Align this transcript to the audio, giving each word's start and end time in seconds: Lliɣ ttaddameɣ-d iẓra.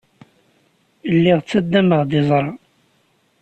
Lliɣ 1.15 1.39
ttaddameɣ-d 1.41 2.11
iẓra. 2.19 2.51